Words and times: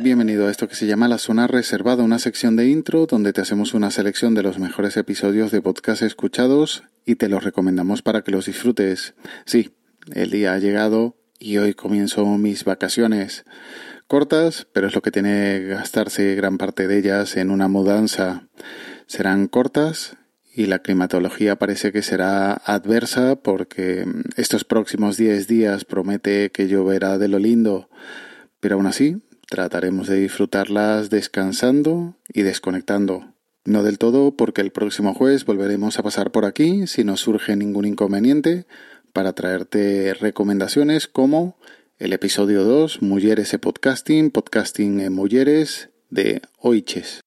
bienvenido 0.00 0.46
a 0.46 0.50
esto 0.50 0.68
que 0.68 0.76
se 0.76 0.86
llama 0.86 1.08
La 1.08 1.18
Zona 1.18 1.46
Reservada, 1.46 2.04
una 2.04 2.18
sección 2.18 2.54
de 2.56 2.68
intro 2.68 3.06
donde 3.06 3.32
te 3.32 3.40
hacemos 3.40 3.74
una 3.74 3.90
selección 3.90 4.34
de 4.34 4.42
los 4.42 4.58
mejores 4.58 4.96
episodios 4.96 5.50
de 5.50 5.60
podcast 5.60 6.02
escuchados 6.02 6.84
y 7.04 7.16
te 7.16 7.28
los 7.28 7.42
recomendamos 7.42 8.02
para 8.02 8.22
que 8.22 8.30
los 8.30 8.46
disfrutes. 8.46 9.14
Sí, 9.44 9.74
el 10.14 10.30
día 10.30 10.52
ha 10.52 10.58
llegado 10.58 11.16
y 11.38 11.58
hoy 11.58 11.74
comienzo 11.74 12.24
mis 12.24 12.64
vacaciones. 12.64 13.44
Cortas, 14.06 14.68
pero 14.72 14.86
es 14.86 14.94
lo 14.94 15.02
que 15.02 15.10
tiene 15.10 15.60
gastarse 15.60 16.34
gran 16.36 16.58
parte 16.58 16.86
de 16.86 16.98
ellas 16.98 17.36
en 17.36 17.50
una 17.50 17.66
mudanza. 17.68 18.48
Serán 19.06 19.48
cortas 19.48 20.16
y 20.54 20.66
la 20.66 20.78
climatología 20.78 21.56
parece 21.56 21.92
que 21.92 22.02
será 22.02 22.52
adversa 22.52 23.36
porque 23.36 24.06
estos 24.36 24.64
próximos 24.64 25.16
10 25.16 25.48
días 25.48 25.84
promete 25.84 26.50
que 26.50 26.68
lloverá 26.68 27.18
de 27.18 27.28
lo 27.28 27.38
lindo. 27.38 27.88
Pero 28.60 28.76
aún 28.76 28.86
así, 28.86 29.22
Trataremos 29.48 30.08
de 30.08 30.16
disfrutarlas 30.16 31.08
descansando 31.08 32.14
y 32.32 32.42
desconectando. 32.42 33.32
No 33.64 33.82
del 33.82 33.98
todo 33.98 34.36
porque 34.36 34.60
el 34.60 34.72
próximo 34.72 35.14
jueves 35.14 35.46
volveremos 35.46 35.98
a 35.98 36.02
pasar 36.02 36.30
por 36.30 36.44
aquí 36.44 36.86
si 36.86 37.02
no 37.02 37.16
surge 37.16 37.56
ningún 37.56 37.86
inconveniente 37.86 38.66
para 39.14 39.32
traerte 39.32 40.14
recomendaciones 40.14 41.08
como 41.08 41.56
el 41.98 42.12
episodio 42.12 42.62
2, 42.62 43.00
Mujeres 43.00 43.52
e 43.54 43.58
Podcasting, 43.58 44.30
Podcasting 44.30 45.00
en 45.00 45.14
Mujeres 45.14 45.88
de 46.10 46.42
Oiches. 46.58 47.20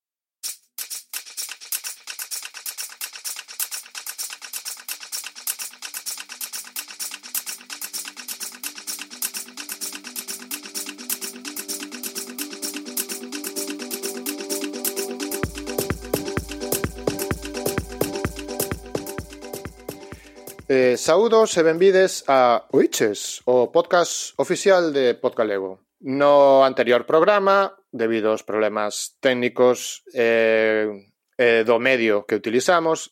Eh, 20.71 20.95
saúdos 20.95 21.51
e 21.59 21.67
benvides 21.67 22.23
a 22.31 22.63
Oiches, 22.71 23.43
o 23.43 23.75
podcast 23.75 24.31
oficial 24.39 24.95
de 24.95 25.19
Podcalego. 25.19 25.83
No 25.99 26.63
anterior 26.63 27.03
programa, 27.03 27.75
debido 27.91 28.31
aos 28.31 28.47
problemas 28.47 29.19
técnicos 29.19 30.07
eh, 30.15 30.87
eh, 31.35 31.67
do 31.67 31.75
medio 31.75 32.23
que 32.23 32.39
utilizamos, 32.39 33.11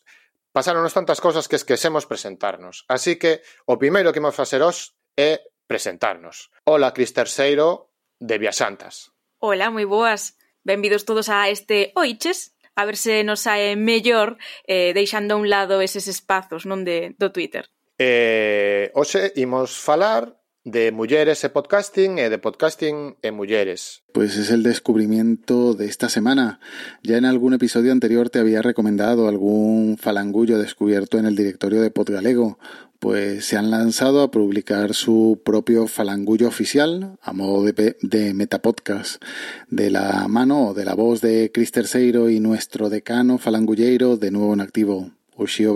pasaronos 0.56 0.96
tantas 0.96 1.20
cosas 1.20 1.52
que 1.52 1.60
esquecemos 1.60 2.08
presentarnos. 2.08 2.88
Así 2.88 3.20
que 3.20 3.44
o 3.68 3.76
primeiro 3.76 4.08
que 4.08 4.24
imos 4.24 4.32
facer 4.32 4.64
hoxe 4.64 4.96
é 5.12 5.44
presentarnos. 5.68 6.48
Ola, 6.64 6.96
Cris 6.96 7.12
Terceiro, 7.12 7.92
de 8.16 8.40
Viasantas. 8.40 9.12
Ola, 9.36 9.68
moi 9.68 9.84
boas. 9.84 10.32
Benvidos 10.64 11.04
todos 11.04 11.28
a 11.28 11.52
este 11.52 11.92
Oiches, 11.92 12.56
a 12.80 12.84
ver 12.88 12.96
se 12.96 13.22
nos 13.22 13.44
sae 13.44 13.76
mellor 13.76 14.40
eh, 14.64 14.96
deixando 14.96 15.36
a 15.36 15.40
un 15.40 15.52
lado 15.52 15.84
eses 15.84 16.08
espazos 16.08 16.64
non 16.64 16.88
de, 16.88 17.12
do 17.20 17.28
Twitter. 17.28 17.68
Eh, 18.00 18.88
hoxe 18.96 19.36
imos 19.36 19.76
falar 19.76 20.39
de 20.64 20.92
mulleres 20.92 21.42
e 21.44 21.48
podcasting 21.48 22.18
e 22.20 22.28
de 22.28 22.36
podcasting 22.36 23.16
e 23.22 23.30
mulleres. 23.32 24.04
Pues 24.12 24.36
es 24.36 24.50
el 24.50 24.62
descubrimiento 24.62 25.74
de 25.74 25.86
esta 25.86 26.08
semana. 26.08 26.60
Ya 27.02 27.16
en 27.16 27.24
algún 27.24 27.54
episodio 27.54 27.92
anterior 27.92 28.28
te 28.28 28.40
había 28.40 28.60
recomendado 28.60 29.28
algún 29.28 29.96
falangullo 29.96 30.58
descubierto 30.58 31.18
en 31.18 31.24
el 31.24 31.36
directorio 31.36 31.80
de 31.80 31.90
Podgalego, 31.90 32.58
pues 32.98 33.46
se 33.46 33.56
han 33.56 33.70
lanzado 33.70 34.22
a 34.22 34.30
publicar 34.30 34.92
su 34.92 35.40
propio 35.42 35.86
falangullo 35.86 36.48
oficial 36.48 37.16
a 37.22 37.32
modo 37.32 37.64
de, 37.64 37.96
de 38.02 38.34
metapodcast, 38.34 39.22
de 39.68 39.90
la 39.90 40.28
mano 40.28 40.68
o 40.68 40.74
de 40.74 40.84
la 40.84 40.94
voz 40.94 41.22
de 41.22 41.50
Chris 41.52 41.72
Terceiro 41.72 42.28
y 42.28 42.40
nuestro 42.40 42.90
decano 42.90 43.38
falangulleiro 43.38 44.18
de 44.18 44.30
nuevo 44.30 44.52
en 44.52 44.60
activo, 44.60 45.10
Ushio. 45.40 45.74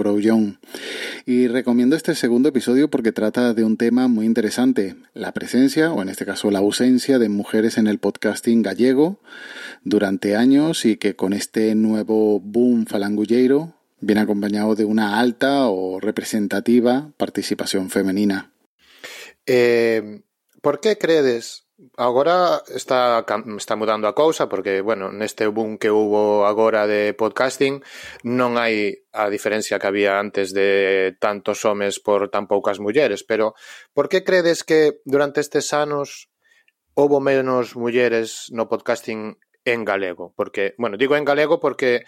Y 1.25 1.49
recomiendo 1.49 1.97
este 1.97 2.15
segundo 2.15 2.51
episodio 2.51 2.91
porque 2.91 3.13
trata 3.13 3.55
de 3.55 3.65
un 3.65 3.77
tema 3.77 4.09
muy 4.09 4.27
interesante, 4.27 4.97
la 5.15 5.33
presencia, 5.33 5.93
o 5.93 6.03
en 6.03 6.11
este 6.11 6.27
caso 6.27 6.51
la 6.51 6.59
ausencia 6.59 7.19
de 7.19 7.31
mujeres 7.31 7.79
en 7.79 7.87
el 7.87 7.99
podcasting 7.99 8.63
gallego 8.63 9.19
durante 9.83 10.37
años 10.37 10.85
y 10.85 10.97
que 10.97 11.17
con 11.17 11.33
este 11.33 11.75
nuevo 11.75 12.41
boom 12.41 12.87
falangulleiro 12.87 13.75
viene 14.01 14.21
acompañado 14.21 14.75
de 14.75 14.85
una 14.85 15.19
alta 15.19 15.69
o 15.69 15.99
representativa 15.99 17.11
participación 17.17 17.89
femenina. 17.89 18.53
Eh, 19.47 20.21
por 20.61 20.81
que 20.81 20.99
credes 20.99 21.64
Agora 21.97 22.63
está 22.69 23.27
está 23.59 23.75
mudando 23.75 24.07
a 24.07 24.15
cousa 24.15 24.49
porque, 24.49 24.81
bueno, 24.81 25.11
neste 25.11 25.51
boom 25.51 25.77
que 25.77 25.91
hubo 25.91 26.47
agora 26.47 26.87
de 26.87 27.19
podcasting 27.19 27.83
non 28.23 28.55
hai 28.63 29.03
a 29.11 29.27
diferencia 29.27 29.83
que 29.83 29.91
había 29.91 30.23
antes 30.23 30.55
de 30.55 31.19
tantos 31.19 31.67
homes 31.67 31.99
por 31.99 32.31
tan 32.31 32.47
poucas 32.47 32.79
mulleres, 32.79 33.27
pero 33.27 33.59
por 33.91 34.07
que 34.07 34.23
credes 34.23 34.63
que 34.63 35.03
durante 35.03 35.43
estes 35.43 35.75
anos 35.75 36.31
houbo 36.95 37.19
menos 37.19 37.75
mulleres 37.75 38.55
no 38.55 38.71
podcasting 38.71 39.35
en 39.67 39.83
galego? 39.83 40.31
Porque, 40.39 40.79
bueno, 40.79 40.95
digo 40.95 41.19
en 41.19 41.27
galego 41.27 41.59
porque 41.59 42.07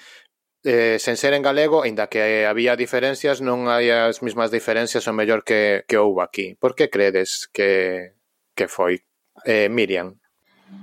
eh, 0.62 0.98
sen 1.02 1.18
ser 1.18 1.34
en 1.34 1.42
galego, 1.42 1.82
aínda 1.82 2.06
que 2.06 2.46
había 2.46 2.78
diferencias, 2.78 3.42
non 3.42 3.66
hai 3.66 3.90
as 3.90 4.22
mesmas 4.22 4.54
diferencias 4.54 5.10
o 5.10 5.12
mellor 5.14 5.42
que, 5.42 5.82
que 5.90 5.98
houve 5.98 6.22
aquí. 6.22 6.54
Por 6.54 6.78
que 6.78 6.86
credes 6.86 7.50
que, 7.50 8.14
que 8.54 8.70
foi? 8.70 9.05
eh, 9.46 9.70
Miriam. 9.70 10.18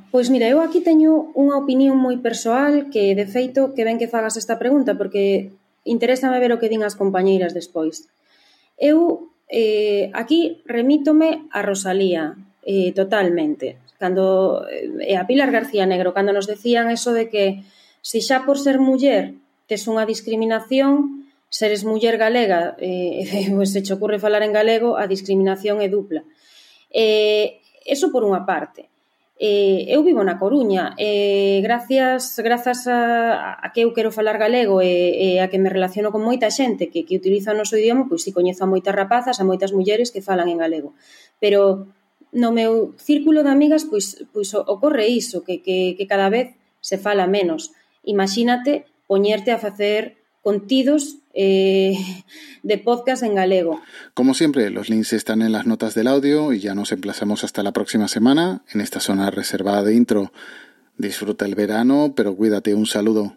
Pois 0.10 0.30
mira, 0.30 0.48
eu 0.48 0.62
aquí 0.64 0.80
teño 0.80 1.34
unha 1.36 1.60
opinión 1.60 2.00
moi 2.00 2.16
persoal 2.24 2.88
que, 2.94 3.18
de 3.18 3.26
feito, 3.28 3.76
que 3.76 3.84
ben 3.84 4.00
que 4.00 4.08
fagas 4.08 4.40
esta 4.40 4.62
pregunta 4.62 4.96
porque 4.96 5.52
interésame 5.84 6.40
ver 6.40 6.56
o 6.56 6.60
que 6.62 6.72
din 6.72 6.86
as 6.88 6.96
compañeiras 6.96 7.52
despois. 7.52 8.08
Eu 8.80 9.30
eh, 9.50 10.14
aquí 10.14 10.64
remítome 10.70 11.50
a 11.52 11.66
Rosalía 11.66 12.38
eh, 12.64 12.94
totalmente. 12.94 13.82
Cando, 14.00 14.64
eh, 14.70 15.18
a 15.18 15.28
Pilar 15.28 15.52
García 15.52 15.86
Negro, 15.90 16.14
cando 16.14 16.32
nos 16.32 16.48
decían 16.48 16.94
eso 16.94 17.12
de 17.12 17.28
que 17.28 17.66
se 18.06 18.22
xa 18.22 18.46
por 18.46 18.62
ser 18.62 18.80
muller 18.80 19.34
tes 19.66 19.88
unha 19.90 20.06
discriminación, 20.06 21.26
seres 21.50 21.88
muller 21.88 22.22
galega, 22.22 22.76
eh, 22.78 23.26
pues, 23.26 23.50
pois 23.56 23.70
se 23.74 23.82
che 23.82 23.98
ocurre 23.98 24.22
falar 24.22 24.46
en 24.46 24.54
galego, 24.54 25.00
a 25.00 25.10
discriminación 25.10 25.82
é 25.82 25.88
dupla. 25.88 26.22
Eh, 26.94 27.63
Eso 27.86 28.12
por 28.12 28.24
unha 28.24 28.48
parte. 28.48 28.90
Eh, 29.40 29.90
eu 29.90 30.06
vivo 30.06 30.24
na 30.24 30.38
Coruña, 30.38 30.94
eh, 30.96 31.60
gracias 31.66 32.38
grazas 32.40 32.88
a, 32.88 33.58
a 33.60 33.74
que 33.74 33.82
eu 33.82 33.92
quero 33.92 34.14
falar 34.14 34.38
galego 34.38 34.80
e, 34.80 35.36
e 35.36 35.42
a 35.42 35.50
que 35.50 35.58
me 35.58 35.74
relaciono 35.74 36.14
con 36.14 36.22
moita 36.22 36.54
xente 36.54 36.88
que, 36.94 37.04
que 37.04 37.18
utiliza 37.18 37.52
o 37.52 37.58
noso 37.58 37.76
idioma, 37.76 38.06
pois 38.06 38.22
si 38.22 38.32
coñezo 38.32 38.64
a 38.64 38.72
moitas 38.72 38.94
rapazas, 38.94 39.42
a 39.42 39.48
moitas 39.48 39.74
mulleres 39.74 40.14
que 40.14 40.22
falan 40.22 40.54
en 40.54 40.62
galego. 40.62 40.94
Pero 41.42 41.90
no 42.30 42.54
meu 42.54 42.94
círculo 43.02 43.42
de 43.42 43.50
amigas, 43.50 43.90
pois, 43.90 44.22
pois 44.30 44.54
ocorre 44.54 45.10
iso, 45.10 45.42
que, 45.42 45.66
que, 45.66 45.98
que 45.98 46.06
cada 46.06 46.30
vez 46.30 46.54
se 46.80 47.02
fala 47.02 47.26
menos. 47.26 47.74
Imagínate 48.06 48.86
poñerte 49.10 49.50
a 49.50 49.58
facer 49.58 50.16
contidos 50.46 51.23
eh, 51.34 51.96
de 52.62 52.78
podcast 52.78 53.24
en 53.24 53.36
galego. 53.36 53.82
Como 54.14 54.34
siempre, 54.34 54.70
los 54.70 54.90
links 54.90 55.14
están 55.14 55.42
en 55.42 55.52
las 55.52 55.66
notas 55.66 55.96
del 55.96 56.08
audio 56.08 56.54
y 56.54 56.60
ya 56.60 56.76
nos 56.76 56.92
emplazamos 56.92 57.44
hasta 57.44 57.64
la 57.64 57.74
próxima 57.74 58.08
semana 58.08 58.64
en 58.72 58.82
esta 58.82 59.00
zona 59.00 59.32
reservada 59.32 59.84
de 59.84 59.96
intro. 59.96 60.32
Disfruta 60.98 61.46
el 61.46 61.56
verano, 61.56 62.14
pero 62.16 62.36
cuídate. 62.36 62.76
Un 62.76 62.86
saludo. 62.86 63.36